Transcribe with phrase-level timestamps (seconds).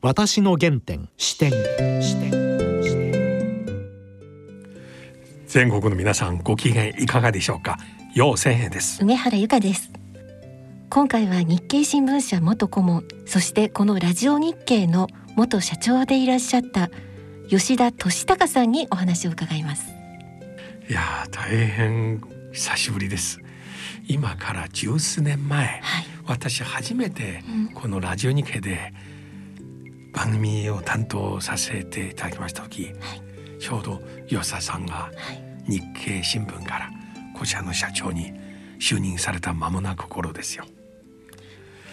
[0.00, 1.50] 私の原点視点。
[5.48, 7.78] 全国の皆さんご機嫌いかがでしょうか？
[8.14, 9.02] 陽千円です。
[9.02, 9.90] 梅原由香です。
[10.88, 16.90] 今回は日経新聞社元顧問そしてこのラジオ日経の元社長でいらっしゃった
[17.48, 19.88] 吉田俊孝さんにお話を伺います。
[20.88, 22.22] いや大変
[22.52, 23.40] 久しぶりです。
[24.06, 25.80] 今から十数年前、はい、
[26.24, 27.42] 私初めて
[27.74, 28.94] このラジオ日経で
[30.18, 35.12] 番組を担当させていただきました時、はい、ちょうど吉田さんが
[35.68, 36.90] 日経新聞から
[37.38, 38.32] こちらの社長に
[38.80, 40.64] 就任された間もなく頃ですよ。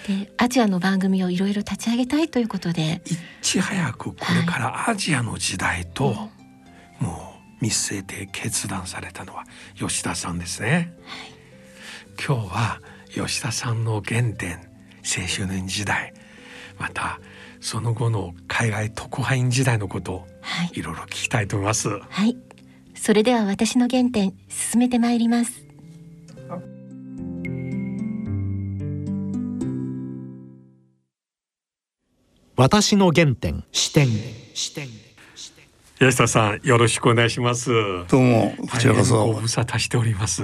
[0.08, 3.04] でアジアの番組をいろいろ立ち上げたいということで。
[3.06, 6.30] いち早くこれからアジアの時代と、は
[7.00, 9.44] い、もう見据えて決断されたのは
[9.76, 10.96] 吉田さんですね。
[11.06, 11.34] はい。
[12.26, 12.82] 今日は
[13.14, 14.68] 吉田さんの原点
[15.04, 16.15] 青少年時代
[16.78, 17.20] また
[17.60, 20.28] その後の海外特派員時代のことを
[20.74, 20.82] い。
[20.82, 21.90] ろいろ聞きたいと思います。
[21.90, 22.38] はい、
[22.96, 25.66] それでは私の原点進めてまいります。
[32.58, 34.08] 私の原点視点。
[34.54, 34.88] 視点
[36.00, 37.70] 吉田さんよろしくお願いします。
[38.08, 39.26] どうもこちらこそ。
[39.26, 40.44] ご無沙汰しております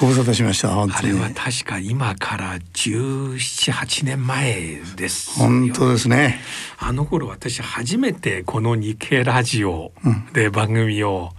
[0.00, 6.38] ご無沙汰しましたあれは確か今から十七八年前です本当ですね。
[6.78, 9.90] あの頃私初めてこの日経ラジオ
[10.32, 11.30] で番組を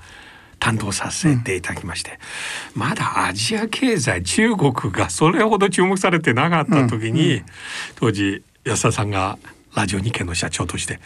[0.59, 2.19] 担当させていただきまして、
[2.75, 7.45] うん、まだアジア経済中国がそれほど注目されてなかった時に、うんうん、
[7.95, 9.39] 当時安田さんが
[9.73, 10.99] ラジオ日経の社長として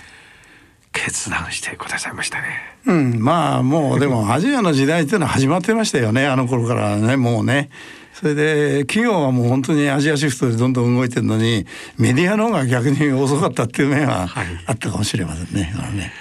[0.93, 2.61] 決断してくださいましたね。
[2.85, 7.69] うん、まあもうでもアジアの時代っていうのは始まってましたよね あの頃からねもうね。
[8.13, 11.65] それで企業はもう本当にアジアシフトでどんどん動いてるのに
[11.97, 14.29] メディアの方が逆に遅かったっていう面は
[14.67, 15.73] あったかもしれませんね。
[15.75, 16.13] はい、ね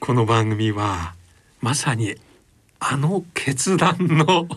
[0.00, 1.14] この番組は
[1.60, 2.16] まさに
[2.80, 4.48] あの決断の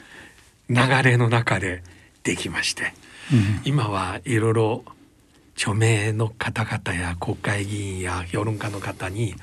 [0.70, 1.82] 流れの中で
[2.22, 2.94] できまして、
[3.30, 4.84] うん、今はいろいろ
[5.56, 9.34] 著名の方々や国会議員や評論家の方に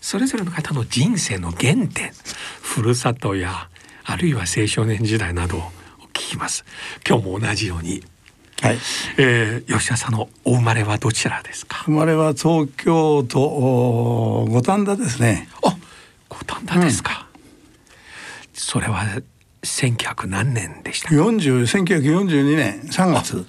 [0.00, 2.12] それぞれの方の人生の原点
[2.62, 3.68] ふるさとや
[4.04, 5.60] あるいは青少年時代などを
[6.12, 6.64] 聞きます。
[7.06, 8.02] 今日も同じように
[8.62, 8.78] はい、
[9.18, 11.82] えー、吉田さんのお生まれはどちらですか？
[11.84, 13.40] 生まれは東京都
[14.48, 15.48] 五反田ですね。
[15.62, 15.76] あ
[16.28, 17.40] 五反田ですか、うん、
[18.54, 19.04] それは
[19.62, 23.46] 1900何年でしたか？40 1942年3月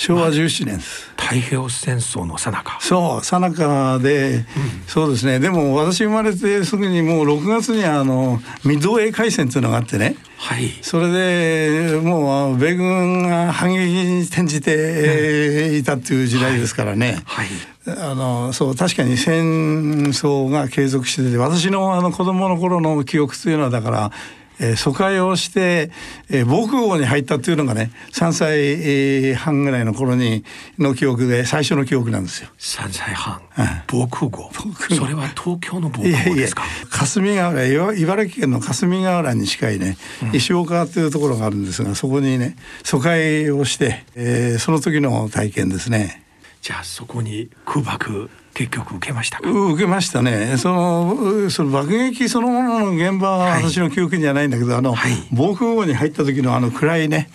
[0.00, 1.10] 昭和17年です。
[1.14, 2.78] 太平洋戦争の最中。
[2.80, 4.44] そう、最中で、うん、
[4.86, 5.40] そうですね。
[5.40, 10.16] でも私生まれてすぐにもう6月にあのミッドウェー海戦っていうのがあってね。
[10.38, 10.70] はい。
[10.80, 17.20] それでもう米軍が反撃に転じていたっていう時代ですからね。
[17.26, 17.48] はい。
[17.84, 24.12] はい、あのそう確かに戦争が継続してて私のあの子供の頃の記憶というのはだから
[24.60, 25.90] えー、疎開をして、
[26.28, 30.44] えー、防空壕に入ったっていうのがね3歳、えー、半ぐらいの頃に
[30.78, 32.50] の記憶で最初の記憶なんですよ。
[32.58, 33.40] 3歳半、
[33.88, 34.50] 防空壕。
[34.96, 36.62] それは東京の防空壕ですか？
[36.90, 46.22] 霞ヶ浦茨城県の霞ヶ浦に近いね、うん、石岡というところがあるんですがそこにね疎開をして、えー、その時の体験ですね。
[46.62, 50.56] じゃあそこに空爆結局受けました受けましたね。
[50.56, 57.30] そのその爆撃そのものの現場は私の記憶にはないんだけど、はい、あの、はい、防空壕に入った時のあの暗いね、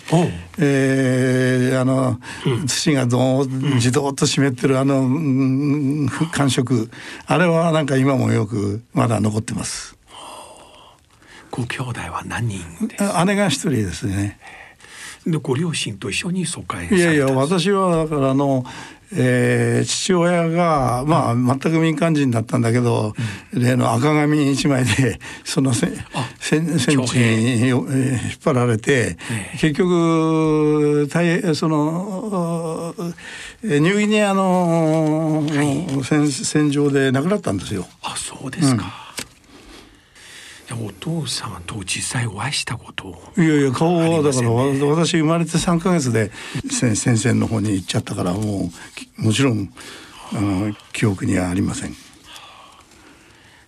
[0.57, 3.47] えー、あの、うん、土がどう
[3.79, 6.89] じどっと湿ってるあの、うん、感触
[7.25, 9.95] あれはなんか今もよくまだ残ってます。
[11.49, 12.59] ご兄弟は何人
[13.25, 14.37] 姉が一人ですね。
[15.25, 18.63] でご両親と一緒に疎開いやいや私はだからあの
[19.17, 23.13] えー、父親が、まあ、全く民間人だったんだけど、
[23.53, 25.93] うん、例の赤紙一枚で その戦
[26.39, 27.81] 戦地に引っ
[28.43, 29.17] 張られて、
[29.59, 32.95] 結局大その
[33.63, 37.87] ニューギニアの、はい、戦戦場で亡くなったんですよ。
[38.01, 39.04] あそうですか、うん
[40.73, 46.31] お父さんと実際お会いしたこといやいや顔はだから私生まれて3か月で
[46.69, 48.71] 戦線の方に行っちゃったからも
[49.19, 49.71] うもちろん
[50.33, 51.91] あの記憶にはありません。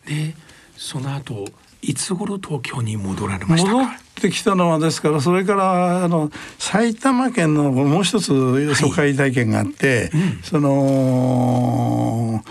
[0.08, 0.34] で
[0.76, 1.46] その後
[1.82, 12.44] いつ頃東京に戻られました戻ってきたのはですからそれからあの埼玉県のもう一つ疎開体験があって、はいうん、その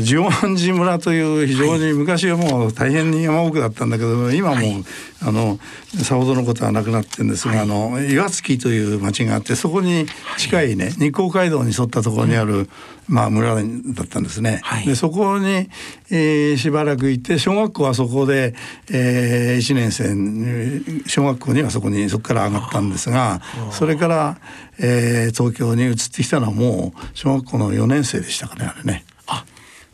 [0.00, 4.84] 十万寺村という非常に昔はもう大変に山奥だったんだけど今も、はい、
[5.22, 5.58] あの
[6.02, 10.06] さほどのことはなくなってるんですが、はい、あの岩槻という町があってそこに
[10.38, 12.68] 近いね、はい、日光街道に沿ったところにある、
[13.08, 13.60] まあ、村だ
[14.04, 14.62] ったんですね。
[14.86, 15.68] でそこに、
[16.10, 18.54] えー、しばらく行って小学校はそこで、
[18.90, 24.38] えー、1年生小学校にはそこにそこから上がったんですがそれから、
[24.78, 29.04] えー、東京に移ってきたのはもう小学校の4年生でしたかねあれね。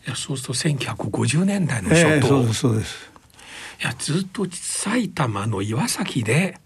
[0.07, 3.11] いやそうすると1950年代の初頭、えー、そうですそうです。
[3.81, 6.59] いやずっと埼玉の岩崎で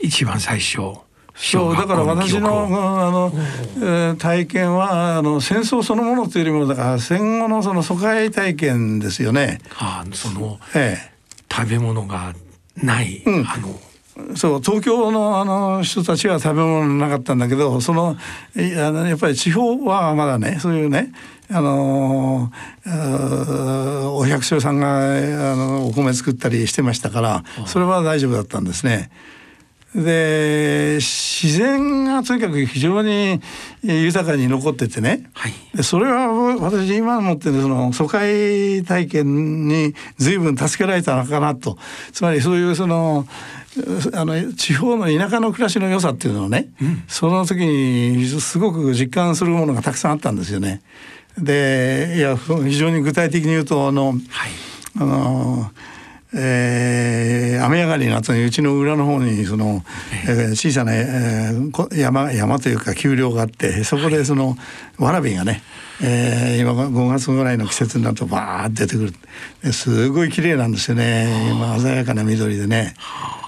[0.00, 0.98] 一番最初
[1.34, 9.60] そうだから私のあの、えー、体験はあの戦争そのものというよりもだから戦後のその疎開体験ですよね。
[9.78, 11.12] あその、ええ、
[11.52, 12.34] 食べ物が
[12.76, 13.78] ない、うん、あの
[14.34, 18.16] そう東京のあの人たちは食べ物なかったんだけどその
[18.56, 21.12] あのやっぱり地方はまだねそういうね
[21.50, 22.50] あの
[24.16, 29.10] お百姓さんがあのお米作ったりしてましたからそれは大丈夫だったんですね。
[29.94, 33.40] で自然がとにかく非常に
[33.82, 36.28] 豊かに残っててね、はい、でそれは
[36.60, 41.78] 私今思ってるその疎開体験に随分助けられたのかなと。
[42.12, 43.26] つまりそういうその
[44.14, 50.80] あの地方の田舎の暮らしの良さっていうのをね、うん、その時にすごく実感するものがたくさんあったんですよね。
[51.38, 54.20] でいや非常に具体的に言うとあの、はい、
[54.98, 55.70] あの
[56.38, 59.82] えー、雨上がりの後にうちの裏の方にその、
[60.28, 64.56] えー、小さな、えー、山山というか丘陵があってそこでその、
[64.98, 65.62] わらびがね、
[66.02, 69.12] えー、今5月ぐらいの季節になるとバーッ出てく
[69.62, 69.72] る。
[69.72, 71.50] すごい綺麗なんですよね。
[71.50, 72.94] 今鮮やかな緑でね。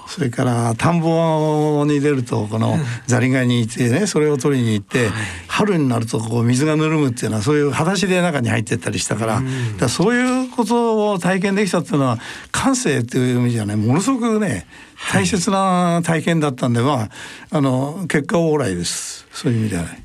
[0.08, 2.76] それから田んぼに出るとこの
[3.06, 5.10] ザリガニに行ってねそれを取りに行って、
[5.48, 9.42] 春になるとこう水がぬるむっていうのはそういう裸足で中に入ってったりしたから,、
[9.78, 12.18] だそういうことを体験できたっていうのは
[12.50, 14.66] 感性っていう意味じゃねものすごくね
[15.12, 17.10] 大切な体験だったんでまあ
[17.50, 19.26] あの結果オーライです。
[19.30, 20.04] そういう意味ではね。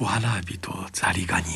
[0.00, 1.46] わらびとザリガニ。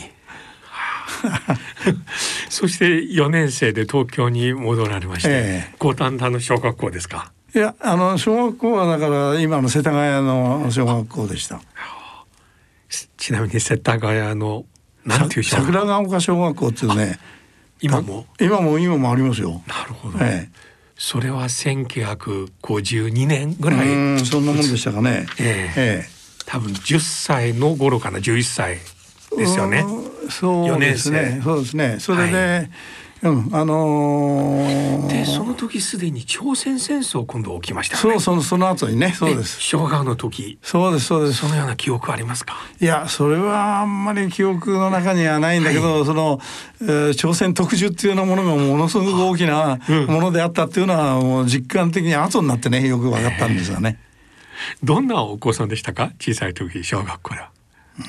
[2.48, 5.32] そして4年生で東京に戻られまして、え
[5.70, 11.60] え、五反田の小学校ですかいやあの小学校はだから今の世田谷の小学校でした。
[13.18, 14.64] ちなみに世田谷の
[15.04, 17.18] なんていう小桜ヶ丘小学校っていうね
[17.82, 18.26] 今も？
[18.40, 19.60] 今も今もありますよ。
[19.68, 20.18] なるほど。
[20.24, 20.52] ええ、
[20.96, 25.26] それは1952年ぐらいそんなもんでしたかね。
[25.38, 26.08] ええええ、
[26.46, 28.78] 多分10歳の頃かな11歳
[29.36, 29.84] ですよね。
[30.30, 31.42] そうですね。
[31.44, 31.96] そうですね。
[31.98, 32.70] それで、はい
[33.22, 39.60] うんあのー、でその時すでに朝鮮戦争今度起きました、ね、そうそのその後にねそうです。
[39.60, 40.58] 小学の時。
[40.60, 41.38] そうですそうです。
[41.38, 42.56] そのような記憶ありますか？
[42.80, 46.40] いやそれはあんまり記憶の中にはないんだけど、はい、その、
[46.80, 49.78] えー、朝鮮特需っていうようなものがものすごく大きな
[50.08, 54.00] ものであったっていうのは、もう実感的に後になってねよく分かったんですよね。
[54.82, 56.10] どんなお子さんでしたか？
[56.18, 57.51] 小さい時小学校では。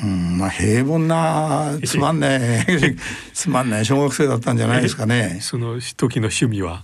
[0.04, 2.96] うん、まあ平凡な つまんねえ
[3.34, 5.40] つまんない小学生だったんじゃないですかね。
[5.42, 6.84] その時の趣味は？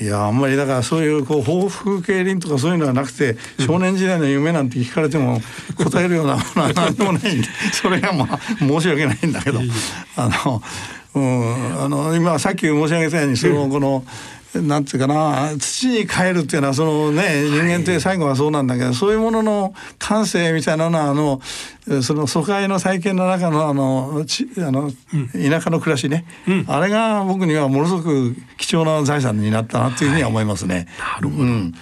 [0.00, 5.42] いやあんまりだからそういうこう抱負競輪とかそういうのはなくて少年時代の夢なんて聞かれても
[5.76, 9.60] 答えるようなものは何でもないんでそれがまあ申し訳ないんだけど
[10.14, 10.62] あの、
[11.14, 14.04] うん、あの今さっき申し上げたようにそのこの。
[14.54, 21.40] なんていうかな土に帰るっていうのはそのね人間って最後はそうなんだけど、はい、そういうものの感性みたいなのはあの
[22.02, 24.90] その疎開の再建の中のあのちあの、
[25.32, 30.88] 田舎の暮らしね、うん、あれが僕にはものすごく貴重な財産になったなというふうには思いますね。
[30.98, 31.74] はい、なるほど、うん、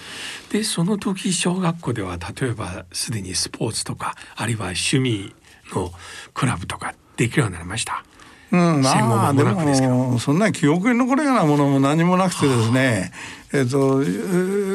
[0.51, 5.33] でその時小学校では例えばすでにスポーツとかあるいは趣味
[5.73, 5.91] の
[6.33, 8.03] クラブとかできるようになりました。
[8.51, 13.11] うん、まあでもそんな記憶に残るようなものも何もなくてですね、
[13.53, 14.03] えっと、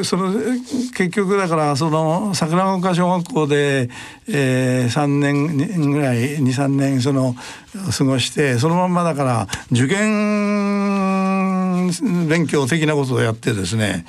[0.05, 0.35] その
[0.95, 3.89] 結局だからその桜岡小学校で、
[4.29, 7.35] えー、3年ぐらい23年その
[7.97, 11.91] 過ごしてそのまんまだから受験
[12.29, 14.05] 勉強的なことをやってですね。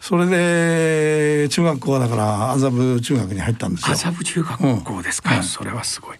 [0.00, 3.94] それで中学校はだから麻布中学に入ったんですよ。
[3.94, 6.18] 麻布中学校ですか、うん、それはすごい。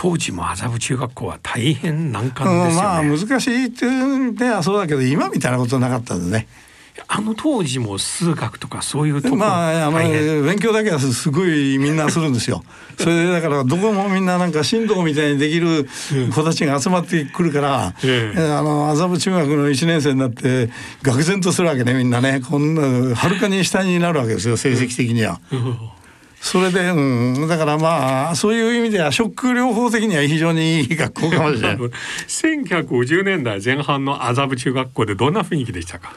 [0.00, 6.46] 当時も麻布中学校は大変難関ですよね、うん、まあ難しいっていうではそうだけど今みたいなことなかったんでね。
[7.06, 9.98] あの当時も数学とかそういうとこまああの
[10.42, 12.64] 勉強だけはすごいみんなするんですよ。
[12.98, 15.88] それでだからどこもみんななんか神道みたいにできる
[16.34, 20.70] 子たちが集まってくるから、ええ、あの麻布中学の1年生になって
[21.02, 22.40] 愕然とするわけねみんなね。
[22.40, 25.40] こんなはるかに下になるわけですよ成績的には。
[26.40, 31.76] それで、うん、だからまあそういう意味ではショック療法的には非常にいい学校かもしれない。
[32.28, 36.12] 1950年代前半の麻布中学校でどんな雰囲気でしたか？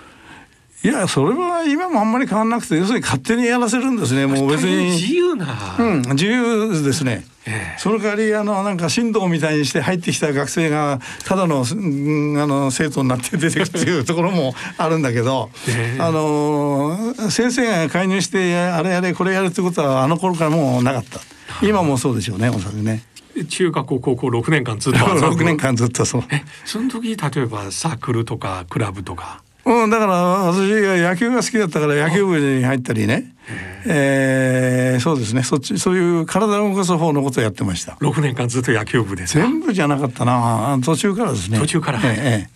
[0.84, 4.26] いやそれは今もあんまり変わらなくて要するに勝手にやらせるんですね。
[4.26, 4.92] もう別に。
[4.92, 21.20] 自由な、うん、自由ですね、ええ、その代わりあのなんか神道みたいにして入ってきた学生がただの,、うん、あの生徒になって出てくるっていうところもあるんだけど、え、あの先生が介入してあれやれこれやるってことはあの頃からもうなかった。
[21.62, 23.04] 今もそうでしょうねおそらくね。
[23.50, 26.24] 中学校高校6年間ずっと6 年間ずっとそう。
[26.32, 33.34] えその時例えばサークルとかクラブとかうん、だから私が野球が好きだったから野球部に入ったりね、
[33.86, 35.44] えー、そうですね。
[35.44, 37.94] そっちそういう体を動かす方のことをやってました。
[38.02, 40.80] 6年間ずっと野球部です全部じゃなかったな。
[40.84, 41.60] 途中からですね。
[41.60, 42.48] 途中から、え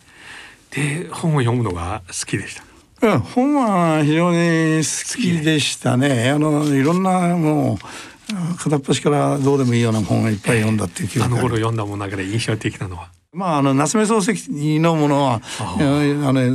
[0.71, 2.63] ー、で本を読むのが好きでした？
[3.07, 6.31] うん、本は非常に好きでしたね。
[6.31, 13.09] あのいろんなもう片っ端からどうでもいいような本がいっぱい読んだっていう記憶あの頃読んだもの中で印象的なのは？
[13.35, 16.47] まあ、あの夏目漱石のものはあのい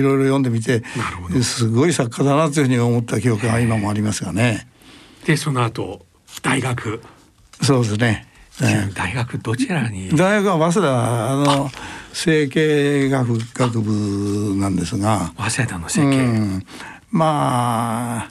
[0.00, 0.82] ろいろ読んでみて
[1.42, 4.66] すごい作家だなというふうに思った記憶が今もありますがね。
[5.26, 6.06] でその後
[6.42, 7.02] 大学。
[7.60, 8.26] そうですね。
[8.94, 10.08] 大学どちらに？
[10.16, 11.70] 大学は早稲田あの
[12.14, 16.66] 整形学学部なんですが早稲田の整形、うん、
[17.10, 18.28] ま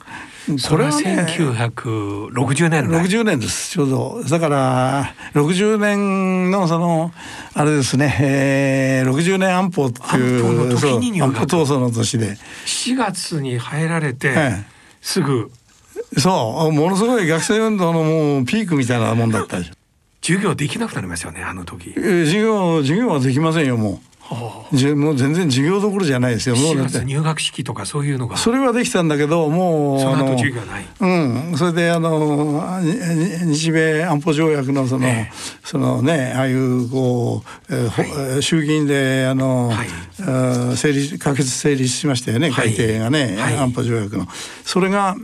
[0.56, 4.22] それは1960年代60年ですちょうど。
[4.28, 7.12] だから60年のその
[7.54, 12.36] あれですね、えー、60年安保っていう安保闘争の年で。
[12.64, 14.34] 7月に入られて、
[15.02, 15.50] すぐ。
[16.16, 19.74] そうものすごい学生運動のもうピークみたいなもんだったでしょ。
[20.22, 26.56] 授業できなくなりますよねあの時、えー、授業授業はできませんよもうもう全然授業どころじゃないですよ。
[26.56, 28.36] もうだって入学式とかそういうのが。
[28.36, 30.86] それはできたんだけど、もうその後授業ない。
[31.00, 31.06] う
[31.54, 44.26] ん、それであの日米安保条約のその、えー、そのねああいうこう、えー、はい、衆議院であの、はい、成立可決成立しましたよね改定がね、はい、安保条約の。
[44.64, 45.16] それが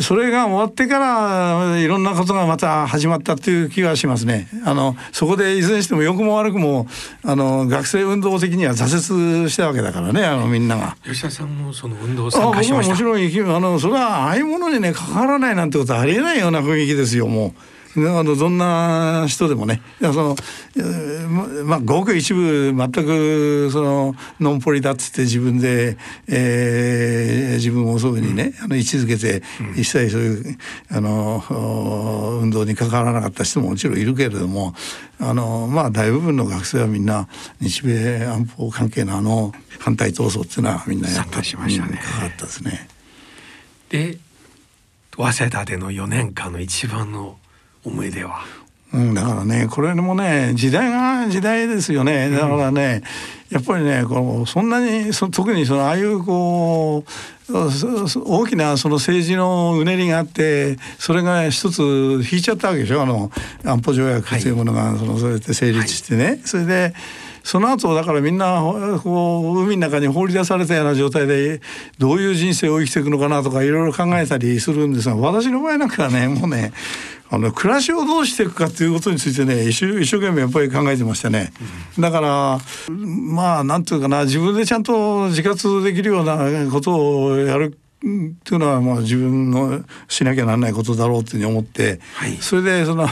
[0.00, 4.48] それが終わってからいろんなことがまた始まったっていう気がしますね。
[4.64, 6.86] あのそこでいずれにしても良くも悪くも
[7.22, 10.96] あの学生運動的には挫折したわけだからねあのみんなが。
[11.04, 12.92] 吉田さんもその運動参加しました。
[12.92, 17.77] もちろんあのそれはああいうものにね関わらないなんてことはありえないような雰囲気ですよもう。
[17.96, 20.36] あのどんな人でもねいやその、
[21.64, 25.96] まあ、ごく一部全くそのノンポリだっつって自分で、
[26.28, 29.42] えー、自分をそういうふうにね、あの位置づけて、
[29.74, 30.58] 一切そういう
[30.90, 31.42] あの
[32.42, 34.74] 運動に関わらなかった人ももちろんいるけれども
[35.18, 37.28] あのまあ大部分の学生はみんな
[37.60, 42.00] 日米安保関係のあの反対闘争っていうのはみんなやったしましたね。
[42.02, 42.88] 関わったですね。
[43.88, 44.18] で
[45.16, 47.38] 早稲田での4年間の一番の
[47.88, 48.40] 思い出は。
[48.92, 52.30] うん、だからねこれもね時代が時代ですよね。
[52.30, 53.02] だからね、
[53.50, 61.82] うん、やっぱりねこうそんなにそ特にそのああいうこう大きなその政治のうねりがあってそれが一つ
[62.30, 63.02] 引いちゃったわけでしょ。
[63.02, 63.30] あの
[63.64, 66.94] 安保条約というものが、そのそうやって成立してね、はい、それで
[67.48, 68.60] その後だからみんな
[69.02, 71.62] こう海の中に放り出されたような状態で
[71.96, 76.74] どういう人生を生きていくのかなとかいろいろ考えたりするんですが私の場合なんかはねもうね
[77.30, 81.50] あの暮らしをどうしていくかっていうことについてね一生一生懸命やっぱり考えてましたね、
[81.96, 82.58] うん、だから
[82.90, 93.08] まあなんていうかな自分でちゃんと自活できるようなことをやるっていうのはまあ自分のしなきゃならないことだろうっていうふうに思って、はい、それでその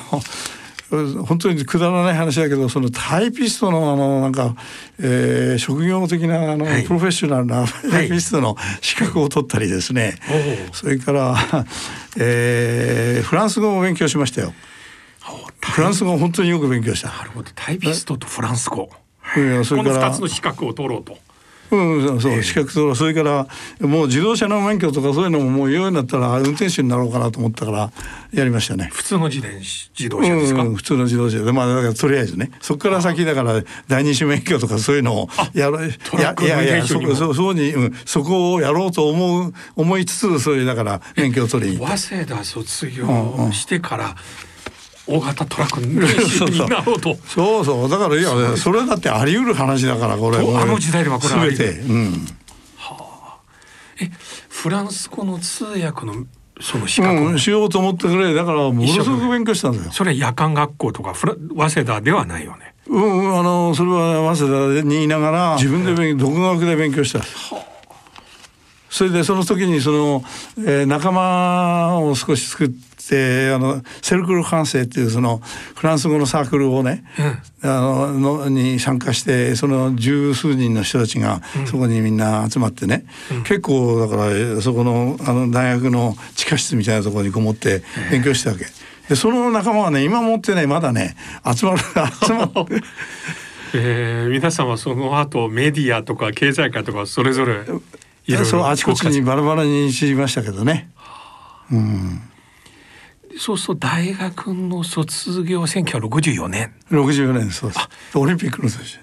[0.90, 4.54] 本当にくだらない話だけどそのタイピストのあのなんか、
[5.00, 11.36] えー、職業的なあの、はい、プロフェッショナルなタイピストの資格を取ったりですね、はい、それから、
[12.18, 14.54] えー、フランス語を勉強しましたよ。
[15.60, 17.08] フランス語本当によく勉強した。
[17.08, 18.86] なるほどタイピストとフランス語。
[18.86, 18.92] こ
[19.36, 21.18] の2つの資格を取ろうと。
[21.70, 23.46] うん、そう資格とそれから
[23.80, 27.92] もう自動車の免許とかそういうのももう言うようになったら運転手になろうかなと思ったから
[28.32, 28.90] やりましたね。
[28.92, 32.50] 普通の自転自動車ですか、うん、普通の自動車でまあだからとりあえずね。
[32.60, 43.06] そこから先だから第二種免許とかそういうのをやろいやいやいやそそそうに、うん、そこをやろうと思う思いつつそういうだから免許を取りに早稲田卒業
[43.52, 44.16] してから、うんうん
[45.06, 45.94] 大型トラックに
[46.68, 47.16] なろうと。
[47.26, 47.88] そうそう。
[47.88, 50.38] だからいやそれだってあり得る話だからこれ。
[50.38, 52.26] あの時代ではこれあり得る、うん、
[52.76, 53.36] はあ。
[54.00, 54.10] え
[54.48, 56.26] フランス語の通訳の
[56.60, 58.34] その資格、うん、しようと思ってくれ。
[58.34, 59.92] だからものすごく勉強したんだよ。
[59.92, 61.34] それ夜間学校とかフラ
[61.68, 62.74] 早稲田ではないよね。
[62.88, 67.76] うん、あのそれは早稲田にいながら自分で勉、独学で勉強した、はあ。
[68.88, 70.24] それでその時にその、
[70.58, 77.04] えー、仲間を少し作ってあのセルクル反省っていうそのフランス語のサークルをね、
[77.62, 88.66] うん、あののに参加してその十数人の人たちがそこにみんな集まってね、うん、結構だからそこのあの大学の地下室みたいなところにこもって勉強したわけ。
[89.08, 91.78] でその仲間はね今もってねまだね集まる
[92.26, 92.82] 集まって。
[93.74, 97.80] えー、皆さんはその後メディアとか経済界とかそれぞれいろ
[98.26, 100.90] いろそうあちこちにバラバラに知りましたけどね。
[101.70, 102.22] うん
[103.38, 106.72] そうそう大学の卒業選挙は64年。
[106.90, 107.88] 64年そうです。
[108.14, 108.98] オリンピックの年。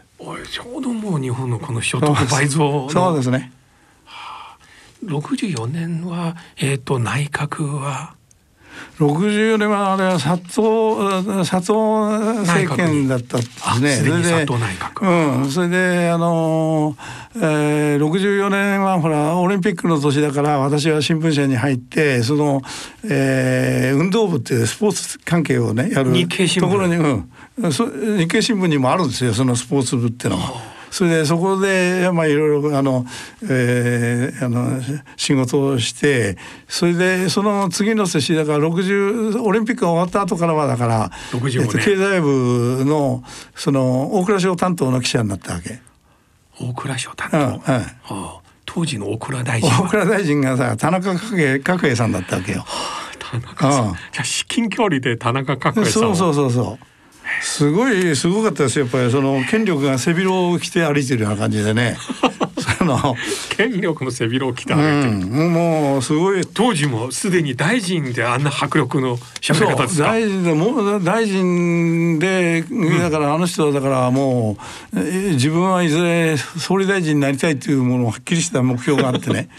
[0.50, 3.52] ちょうどもう日本のこの所得倍増そうですね。
[5.04, 8.16] 64年はえっ、ー、と内閣は
[8.98, 10.50] ？64年はあれは佐藤
[11.50, 11.74] 佐藤
[12.48, 13.92] 政権だったですね。
[13.98, 14.46] それで、
[15.02, 16.96] うん、それであの、
[17.36, 22.62] えー、64年はほらオリンピックの年だから私は新聞社に入ってその、
[23.06, 27.30] えー、運動部っていうスポーツ関係をねやるところに、うん、
[27.72, 30.74] 日経新聞にもあるんですよそのスポーツ部っていうのは。
[30.94, 33.04] それでそこでまあいろいろあの、
[33.50, 34.80] えー、あの
[35.18, 36.38] 仕事をして
[36.68, 43.24] それでその次の年だから60オリンピックが終わった後からはだから、えっと、経済部の
[43.56, 45.82] その大蔵省担当の記者になったわけ。
[46.70, 52.66] 大蔵省担当、うんはい、当時の大蔵大臣大蔵大臣がさ田中角栄角栄さんだったわけよ。
[53.20, 56.86] 田中さん、じゃ至近距離で田中角栄さんそうそうそうそう。
[57.42, 58.80] すごいすごかったです。
[58.80, 61.98] やっぱりその権力が背広を着て歩いてるような感じでね。
[62.78, 63.16] その
[63.50, 70.08] 権力の背広を着て歩いてる、うん、もうすごい当時もすでに大臣であんな迫力の喋り方ですか？
[70.10, 72.64] 大臣でもう大臣で
[73.02, 74.58] だからあの人はだからも
[74.94, 75.00] う、
[75.32, 79.50] 自分はいずれ総理大臣になりたいっていうものをはっきりした目標があってね。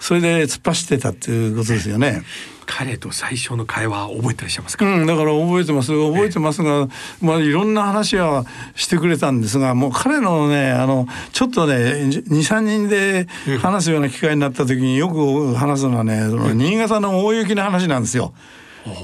[0.00, 2.22] それで突っ走ってたっていうことですよね。
[2.66, 5.92] 彼と最初の会話覚えてらっしゃいますか、うん、だから覚えてます。
[5.92, 6.88] 覚えてますが、
[7.20, 8.44] まあいろんな話は
[8.74, 13.26] してくれたんですがもう彼のねあのちょっとね23人で
[13.60, 18.34] 話すような機会になった時によく話すのはねその新潟の大雪の話なんですよ。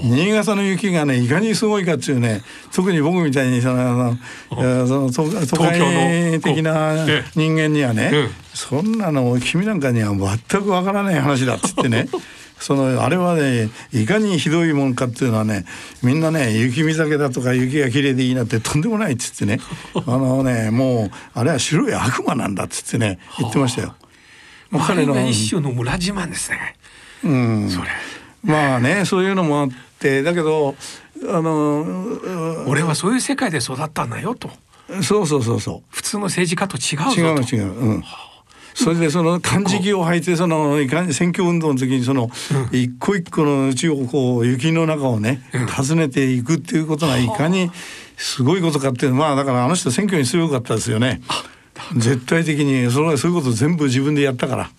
[0.03, 4.17] 新潟の雪がねいかにすごいかっていうね特に僕みたいにその
[4.51, 12.09] その都会的な人間にはね、そんなの君なんかには全くわからない話だっつってね
[12.61, 15.65] そのあれはねいかにひどいもんかっていうのはね
[16.03, 19.61] みんなね雪見酒だとか雪が綺麗でいいなってとんでもないっつってね
[20.07, 23.95] あのねもうあれは白い悪魔なんだっつってね言ってましたよ。
[24.71, 26.77] もう彼の一種の村自慢ですね。
[27.25, 27.89] うん、それ
[28.45, 29.69] まあねそういうのもあっ
[29.99, 30.77] てだけど
[31.29, 31.85] あの
[32.67, 34.51] 俺はそういう世界で育ったんだよと。
[35.03, 35.95] そうそうそうそう。
[35.95, 37.73] 普通の政治家と違う違う違う。
[37.73, 38.05] うん。
[38.75, 40.77] それでその漢字を履いてその
[41.13, 42.31] 選挙運動の時にその
[42.73, 45.43] 一個一個のうちをこう雪の中をね
[45.77, 47.71] 訪ねていくっていうことがいかに
[48.17, 51.21] すごいことかっていうまあだからあの人選挙に強かったですよね。
[51.97, 54.71] 絶対的にそれそういうこと全部自分でやったから。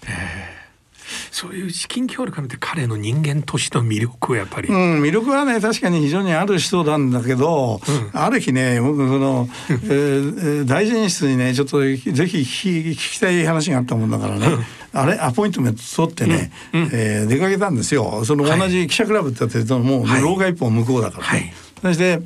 [1.31, 7.79] そういう資金協力を見て彼の人間としての魅力はやっぱり、うん、魅力はね確かに非常にある人なんだけど、
[8.13, 14.47] うん、ある日ね僕その、えー、大臣室にねちょっとぜひ聞きたい話があったもんだからね、
[14.91, 15.17] あれ？
[15.19, 18.25] アポイントメント取ってね、うん、えー、出かけたんですよ。
[18.25, 21.53] その同じ記者クラブってやってるともう廊下一本向こうだからね。
[21.81, 22.19] はい、そして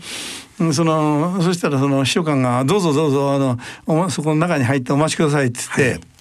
[0.74, 3.38] そのそしたらその秘書官が「どうぞどうぞあ
[3.94, 5.92] のそこの中に入ってお待ちください」って言って。
[5.92, 6.15] はい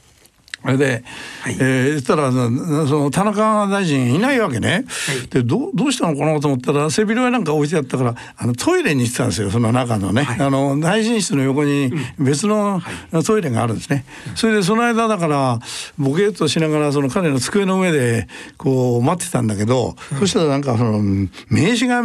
[0.65, 1.05] それで、
[1.43, 12.81] はい、えー、言ったらその田中大臣いないわけね、はい、でどどうしたのかなと思ったら背広なんか置いてあったからあのトイレに行ってたんですよその中のね、はい、あの大臣室の横に別の
[13.27, 15.59] トイレがあるんですね、うん、それでその間だから
[15.99, 20.99] ボケっとしながらその彼の机の上でこう待ってたんだけど、うん、そしたらなんかその
[21.51, 22.01] 名刺が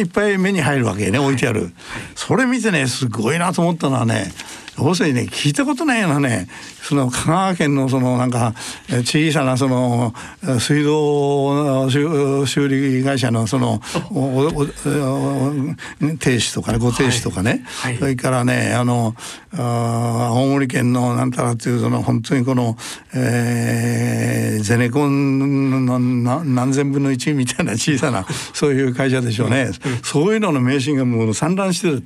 [0.00, 1.72] いっぱい目に入るわけね置いてある、
[2.14, 4.32] それ見てねすごいなと思ったのはね
[4.78, 6.48] 要するにね聞いたことないようなね
[6.82, 8.54] その香川県のそのなんか
[9.04, 10.14] 小さなその
[10.60, 13.86] 水道修理会社のその停
[16.36, 19.14] 止とかねご停止とかね、はいはい、それからねあの
[19.52, 22.76] あ青森県のなんたらっていうその本当にこの、
[23.14, 29.70] えー、ゼネコンの何千分の一みたいな小さなそういう会社でしょうね、
[30.02, 32.04] そういうのの名刺がもう散乱してる。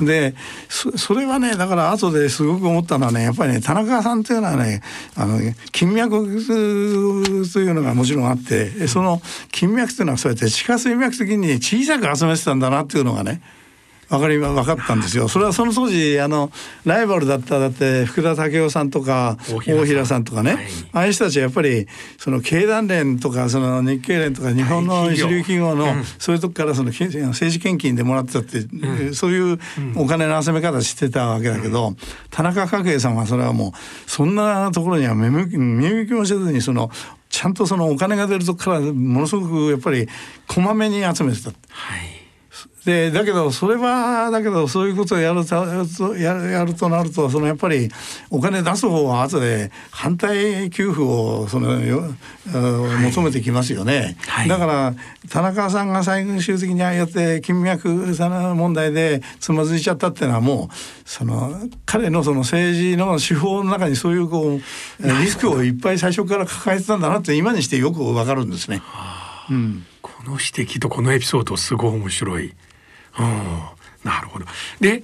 [0.00, 0.34] で
[0.68, 4.80] それはねだから後ですごく思ったのはねやっぱりね田中さんというのはね
[5.16, 5.38] あの
[5.72, 13.42] 金脈というのがもちろんあってその金脈というのはそうやって地下水脈的に小さく集めてたんだなっていうのがね
[14.18, 15.28] 分かり分かったんですよ。
[15.28, 16.50] それはその当時あの
[16.84, 20.24] ライバルだっただって福田武雄さんとか大平さん。
[20.24, 21.86] とかね、はい、ああいう人たちはやっぱり
[22.18, 25.86] その経団連とかその日経連とか日本の一流企業の
[26.18, 29.58] そういうとこからその政治献金でもらってたって、うん、そういう
[29.96, 31.96] お金の集め方してたわけだけど、うん、
[32.30, 35.48] 田中角栄さんはそれはもうそんなところには目向
[36.06, 36.90] きもせずにその
[37.28, 40.08] ちゃんとそのお金が出るとこからものすごくやっぱり
[40.46, 41.50] こまめに集めてた。
[41.50, 42.13] はい
[42.84, 45.54] でだけどそれはだけどそういうことをやると
[46.16, 47.88] やるやるとなるとそのやっぱり
[48.28, 52.02] お金出す方は後で反対給付をそのよ、
[52.46, 54.94] 求めてきますよね、はい、だから
[55.30, 60.74] 田中さんが最終的にああやって金脈問題でつまずいちゃったっていうのはもう
[61.08, 61.54] その
[61.86, 64.60] 彼のその政治の手法の中にそういうこう
[65.20, 68.82] リスクをいっぱい最初から抱えてたんだなって今にしてよくわかるんですね。
[69.50, 72.54] うん、この指摘とこのエピソードすごい面白い。
[74.04, 74.44] なるほど。
[74.80, 75.02] で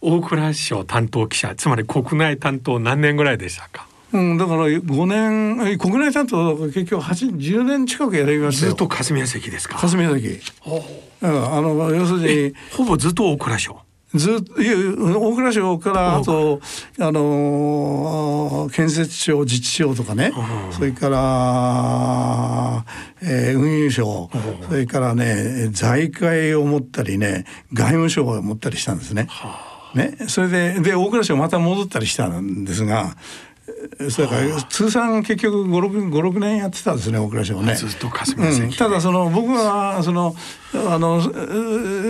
[0.00, 3.86] 大蔵省担当記者つまり国内担当何年ぐらいでしたか？
[4.12, 9.78] うん、だから5年国内担当結局10年近くやりましたずっと霞が関ですか？
[9.78, 10.40] 霞が関、
[11.22, 11.26] う。
[11.26, 13.80] ん、あの要するにほぼずっと大蔵省
[14.14, 16.60] ずっと大蔵省からあと
[17.00, 20.32] あの建設省自治省とかね。
[20.70, 22.84] それから、
[23.22, 24.30] えー、運輸省。
[24.68, 29.28] それからね財界を持ったりね外務省を持ったりしたんですね。
[29.94, 30.16] ね。
[30.28, 33.16] それでで大蔵省また戻ったりしたんですが
[34.10, 34.36] それか。
[34.36, 37.74] ら通算結局56年やってたんですね大倉省ね。
[37.74, 40.34] ずっとうん、ただその僕はその
[40.74, 41.22] あの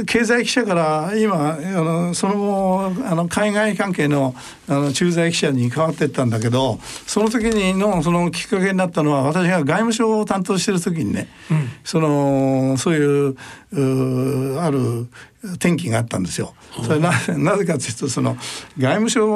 [0.06, 4.34] 経済記者から今あのその後あの海外関係の
[4.68, 13.36] あの駐在記者に変わっていったんだけどその時にのそのきっかけになったのは私が外務省を担当してる時にね、うん、そのそういう
[13.72, 15.08] うある
[15.56, 16.54] 転機があったんですよ。
[16.82, 18.36] それななぜかというとその
[18.78, 19.26] 外務省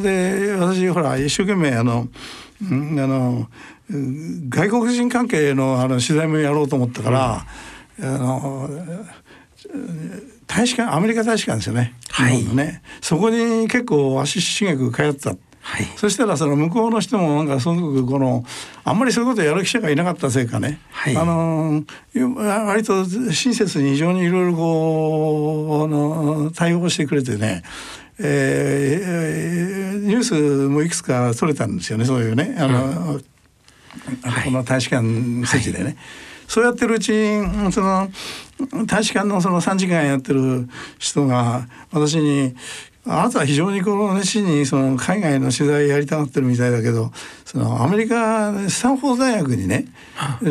[0.00, 2.08] で私ほら一生懸命あの、
[2.70, 3.48] うん、あの
[4.48, 7.46] 外国人関係のあの取材もやろうと思ったから、
[7.98, 8.70] うん、あの
[10.46, 12.82] 大使館アメリカ大使館ですよね,、はい、ね。
[13.00, 15.36] そこに結構足しげく通ってた。
[15.64, 18.44] はい、そしたらその向こうの人もなんかすごくこの
[18.82, 21.84] あんまりそういうことをやる記者がいなかったせいかね、はい、あの
[22.66, 27.62] 割と親切に非常にいろいろこうあの対応してくれてね
[28.22, 30.34] えー、ニュース
[30.68, 32.56] もいくつか取れたんですよねそういうね。
[32.58, 33.20] あの、うん、
[34.44, 35.84] この大使館席でね。
[35.84, 35.96] はい、
[36.46, 38.10] そうやってるうちにその
[38.86, 42.54] 大使館のその3時間やってる人が私に
[43.04, 47.10] あなたは非常にこの熱心にその海外の取材やりたがってるみたいだけど
[47.44, 49.86] そのアメリカスタンフォード大学にね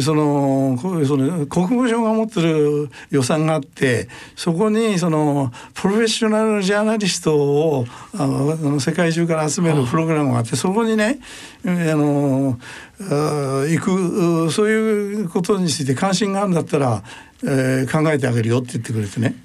[0.02, 7.86] そのその国務省が持ってる予算があってそこにそのプロフェッショナルジャーナリストを
[8.18, 11.20] あの世界中から集めるプログラムがあってそこにね
[11.64, 12.60] あの
[13.00, 17.02] 行くそういうことについて関心があるんだったら、
[17.44, 19.36] えー、考えてあげるよって言ってくれてね。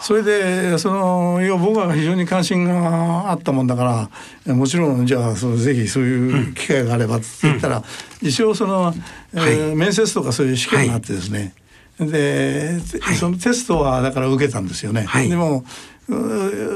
[0.00, 4.10] それでそのいや僕は非常に関心があったもんだか
[4.46, 7.78] らもちろんじゃあそのぜひそういう機会があればって言ったら、
[8.22, 8.94] うん、一応その、
[9.34, 11.54] えー、面接とかそういう試験があってですね、
[11.98, 15.02] はい、で、はい、そのテストはだから受けたんですよね。
[15.02, 15.64] はい、でも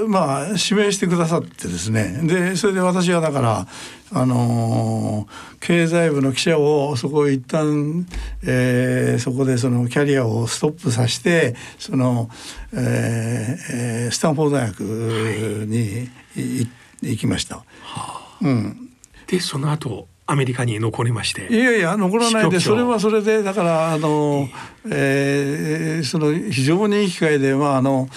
[0.09, 2.21] まあ指名してくださってですね。
[2.23, 3.67] でそれで私はだから
[4.13, 8.07] あのー、経済部の記者をそこ一旦、
[8.45, 12.31] えー、そこでそのキャリアをストップさせてその、
[12.73, 14.81] えー、スタンフォード大学
[15.67, 16.09] に、
[17.03, 17.57] 行きました。
[17.57, 18.84] はあ、うん、
[19.35, 24.49] でその後アメリカに残りましていやいや残らないでそれはそれでだからあの、
[24.91, 28.09] えー、その非常にいい機会で、まあ、あの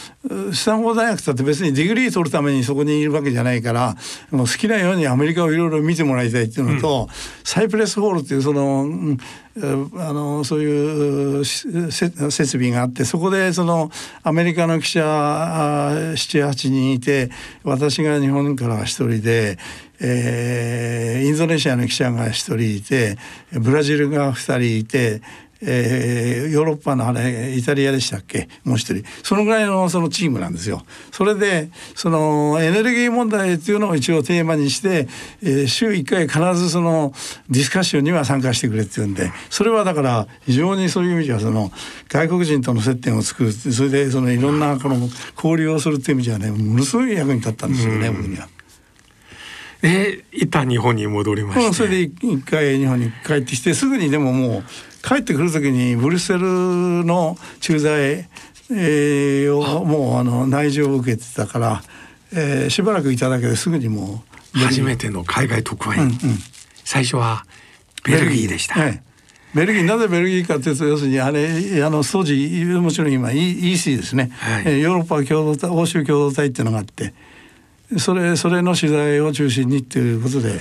[0.54, 3.98] スタンフォード大学だって別に degree 取るためにそこにいるわけじゃないから
[4.32, 9.18] もう好きなようにアメリカをいろいろ見てもらいたいっていうのと、うん、サイプレスホールっていうその、うん
[9.60, 13.90] あのそういう設備があってそこでその
[14.22, 17.32] アメリカの記者78人いて
[17.64, 19.58] 私が日本から1人で
[20.00, 23.18] えー、インドネシアの記者が1人いて
[23.52, 25.22] ブラジルが2人いて、
[25.62, 28.48] えー、ヨーロッパのあれイタリアでしたっけ？
[28.64, 30.86] もう一人そのぐらいのそのチームなんですよ。
[31.12, 35.08] それでそのエネルギー問題っていうのを一応テーマにして、
[35.42, 37.14] えー、週1回必ずその
[37.50, 41.72] ディスカッションには参加してくれっていうんでそれはだから非常にそういう意味ではその
[42.08, 48.48] 外国人との接点を作るそれでそのいろんなこの交流をするっていう意味じゃねものすごい役に立ったんですよね、僕には。
[49.82, 54.64] で一旦日本に戻りまして、それで一回日本に帰ってきてすぐにでももう
[55.08, 58.28] 帰ってくる時にブリュッセルの駐在
[58.70, 61.82] えー、をもうあの内情を受けてたから、
[62.34, 64.24] えー、しばらくいただけですぐにも
[64.56, 66.38] う初めての海外特派員、うんうん、
[66.84, 67.46] 最初は
[68.04, 68.76] ベルギーでした。
[68.76, 69.02] ベルギー,、
[69.54, 71.48] ベルギーなぜベルギーかというと要するにあれ
[71.84, 77.14] あの当時もちろん今 EC ですね、はい、ヨーロッパ共同体欧州共同体っていうのがあって
[77.98, 80.60] それそれの取材を中心にっていうことで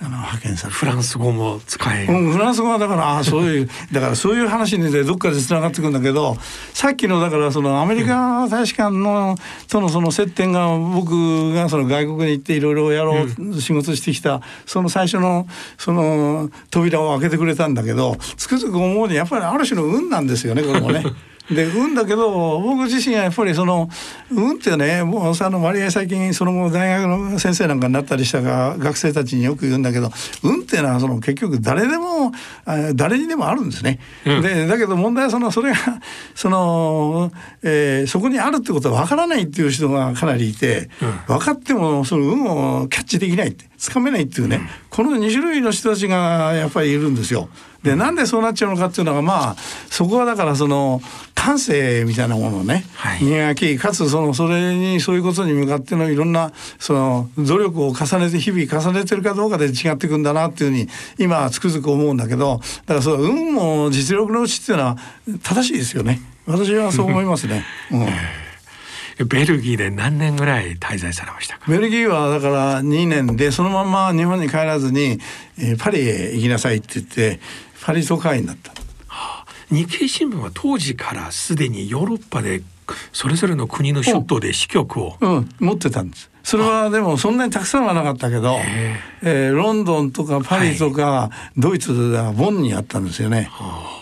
[0.00, 6.36] あの派遣されフランス語も使え、うん、フランス語はだからあそういう だからそういう話にでどっかでつながってくるんだけど
[6.72, 9.36] さっきのだからそのアメリカ大使館の
[9.68, 15.46] とのその接点が僕がその外国に行っていろいろやろう、仕事してきたその最初の
[15.78, 21.04] その扉を開けてくれたんだけどつくづく思うにやっぱりある種の運なんですよねこれもね。
[21.50, 23.90] で運だけど僕自身はやっぱりその
[24.30, 30.10] 運ってねもうあの割合最近その後大学の先生なんかになったりしたが学生たちによく言うんだけど
[30.42, 32.32] 運っていうのはその結局誰でも
[32.94, 34.00] 誰にでもあるんですね。
[34.24, 35.76] うん、でだけど問題はそのそれが
[36.34, 37.30] その、
[37.62, 47.48] えー、そこにあるってことは分からないっていう人がかなりいて、うん、分かってもその運をキャッチできないってつかめないっていうね、うん、この2種類の人たちがやっぱりいるんですよ。
[47.82, 49.56] でなんでそうなっちゃうのかっていうのがまあ
[49.90, 51.02] そこはだからその
[51.34, 64.96] 感性みたいなものをね、はい、磨きかつそのそれにそういうことに向かってのいろんなその努力を重ねて日々重ねてるかどうかで違っていくんだなっていうふうに今つくづく思うんだけどだからそう運も実力のうちっていうのは
[65.42, 66.22] 正しいですよね。
[66.46, 67.64] 私はそう思いますね。
[67.92, 68.06] うん
[69.26, 71.70] ベルギーで何年ぐらい滞在されましたか？
[71.70, 75.18] ベルギーはだから2年でそのまま日本に帰らずに、
[75.58, 77.40] えー、パリへ行きなさいって言って
[77.84, 78.72] パリ特派員だった。
[79.06, 82.62] はあ、日経新聞は当時からすでにヨーロッパで
[83.12, 86.30] それぞれの国の首都で支局を、うん、持ってたんです。
[86.42, 88.58] それはでもそんなにたくさんはなかったけど、
[89.22, 93.48] えー、ロンドンとかパリとか、ドイツはボンにあったんですよね。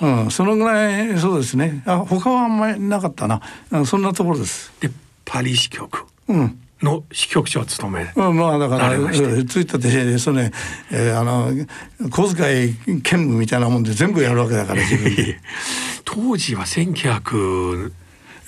[0.01, 1.85] うん、そのぐらいそうですね。
[1.87, 3.41] あ他はあんまりなかったな。
[3.87, 4.73] そんなところです。
[4.81, 4.91] で
[5.25, 6.07] パリ支局。
[6.29, 6.59] うん。
[6.83, 8.91] の支局長を務めうん、まあだから
[9.47, 11.53] ついたてその、えー、あの
[12.11, 15.41] 小遣い兼務みたいなもんで全部やるわけだから自分で
[16.05, 17.93] 当時は1900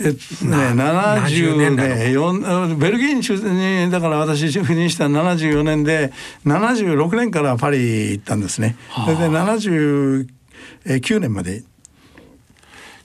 [0.01, 6.13] えね、70年代4ベルギーにだから私赴任した74年で
[6.45, 8.77] 76年からパリ行ったんですね。
[9.05, 10.27] それで79
[11.21, 11.63] 年まで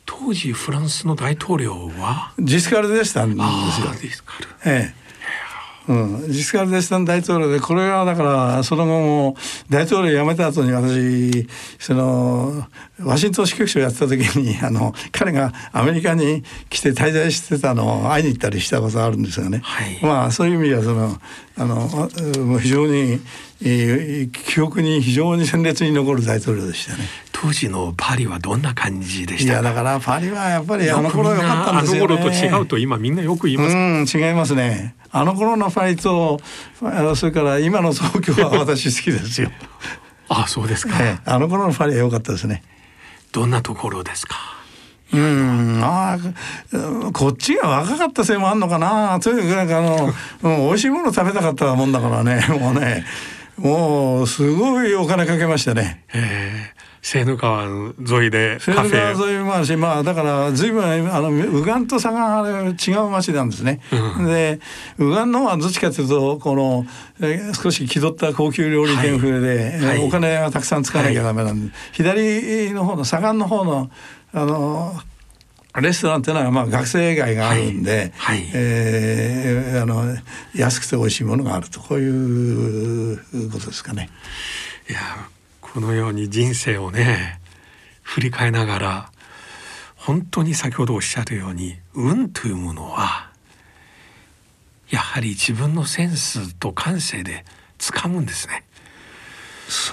[0.10, 2.34] 当時フランスの大統領は？
[2.40, 3.40] ジスカルでしたんです
[3.82, 4.24] よ。
[4.66, 9.36] ええ、うん、ジスカルデスタン大統領でこれはだからその後も
[9.70, 11.48] 大統領辞めた後に私
[11.80, 12.68] その
[13.00, 21.20] ワシントン支局長やってた時に あの彼がアメリカに来て滞在してたのを会いに行ったりしたことあるんですがね、はい、まあそういう意味ではその
[21.58, 23.20] あの非常に、
[23.64, 27.00] えー、記憶に非常に鮮烈に残る大統領でしたね。
[27.42, 32.16] 当時のパリはどんな感じでしたいやだからパリはやっぱりあの頃良かったんですよね。
[32.16, 33.76] あの頃と違うと今みんなよく言います。
[33.76, 34.96] うん違いますね。
[35.12, 36.40] あの頃のファイト
[37.16, 39.52] それから今の東京は私好きですよ。
[40.28, 42.62] あそうですか、ええ、あの頃のファリは良かったですね。
[43.32, 44.36] どんなところですか？
[45.14, 46.20] うんあ
[47.14, 53.06] こっちが若かったせいもあんのかなとにかくなんかあの、うん、美味しいもの食べたかったもんだからねもうね
[53.58, 56.04] もうすごいお金かけましたね。
[56.14, 60.84] えセーヌ川沿いでセーヌ川沿いもあるしまあだから随分
[61.14, 63.82] あの右岸と佐賀は違う町なんですね。
[64.18, 64.60] うん、で
[64.98, 66.86] 右岸の方はどっちかというとこの、
[67.22, 73.90] えー、少し気取った高級料理店風で、はい、お金はたくさん使わなきゃダメなんで、はい、左の方の左岸の方の
[74.32, 74.94] あの
[75.82, 78.38] レストランっていうのはまあ学生街があるんで、はい。
[78.38, 80.04] はい、えー、あの
[80.56, 83.18] 安くて美味しいものがあるとこういう
[83.52, 84.10] ことですかね。
[84.90, 85.00] いや
[85.74, 87.40] このように人生をね
[88.02, 89.12] 振り返りながら
[89.96, 93.30] 本当に先ほどおっしゃるように運というものは
[94.90, 97.46] やはり自分のセンスと感性で
[97.78, 98.64] 掴むんですね。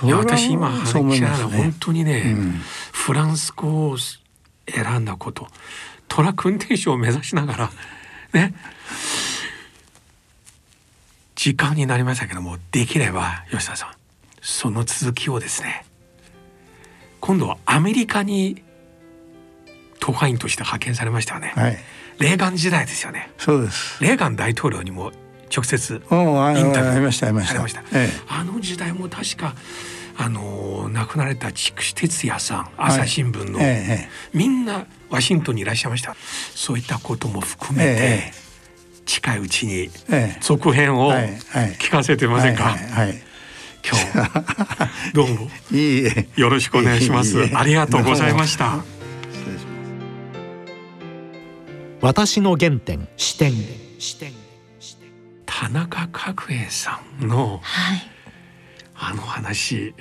[0.04, 2.52] いや私今話しながら本当にね、うん、
[2.92, 5.46] フランス語を選んだこと
[6.08, 7.70] トラック運転手を目指しながら
[8.32, 8.54] ね
[11.34, 14.05] 時間になりましたけどもできれば吉田さん
[14.46, 15.84] その続きをですね
[17.18, 18.62] 今度はアメリカに
[19.98, 21.78] 特派員として派遣されましたよね、はい、
[22.20, 23.30] レーガン時代ですよね。
[23.38, 24.00] そうです。
[24.00, 25.10] レーガン大統領にも
[25.52, 27.82] 直接インタビューされました。
[28.28, 29.56] あの時代も確か
[30.16, 36.14] あの亡くなられた筑紫哲也さん朝日新聞の、はいええ、みんなワシントンにいらっしゃいました。
[36.54, 38.32] そういったことも含めて、え、
[39.06, 39.90] 近いうちに
[40.40, 43.25] 続編を聞かせてませんか、はいはいはい
[43.86, 45.12] 今日。
[45.14, 45.50] どうも。
[46.36, 47.38] よろしくお願いします。
[47.54, 48.84] ありがとうございました。
[52.00, 53.52] 私の原点視点
[53.98, 54.32] 視点
[55.46, 58.10] 田中角栄さんの、はい、
[58.94, 59.94] あの話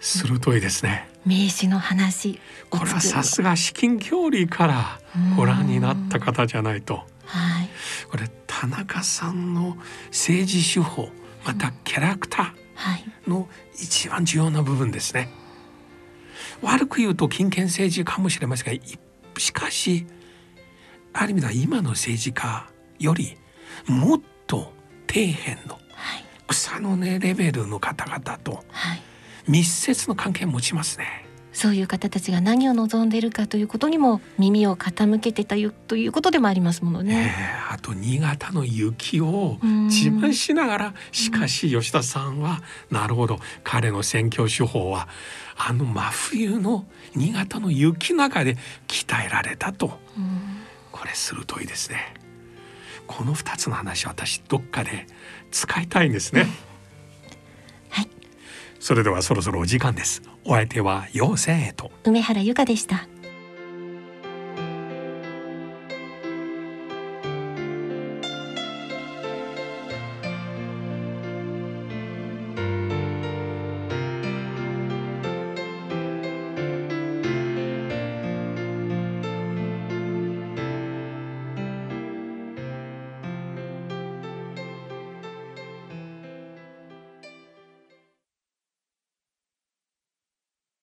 [0.00, 1.08] 鋭いですね。
[1.26, 2.40] 名詞の話。
[2.70, 5.00] これはさすが至近距離から
[5.36, 7.06] ご覧になった方じゃないと。
[7.26, 7.68] はい、
[8.10, 9.76] これ田中さんの
[10.06, 11.10] 政治手法
[11.44, 12.61] またキャラクター
[13.26, 15.28] の一番重要な部分ですね。
[16.60, 18.82] 悪く言うと金権政治かもしれませんが
[19.38, 20.06] しかし
[21.12, 22.68] ある意味では今の政治家
[22.98, 23.36] より
[23.86, 24.72] もっと
[25.08, 25.78] 底辺の
[26.46, 28.64] 草の根レベルの方々と
[29.48, 31.26] 密接の関係を持ちますね。
[31.52, 37.34] そういう方たちが何を望んでいるかということにも耳を傾けてたということでもありますものね。
[37.36, 45.08] えー、あと新潟の雪を自慢しながらしかし吉田さんはなるほど彼の選挙手法は
[45.56, 48.56] あの真冬の新潟の雪の中で
[48.88, 50.00] 鍛えられたと。
[50.90, 52.14] これ鋭いですね。
[53.06, 55.06] この2つの話私どっかで
[55.50, 56.46] 使いたいんですね。
[58.82, 60.22] それではそろそろお時間です。
[60.44, 63.06] お相手は妖精と梅原由香でした。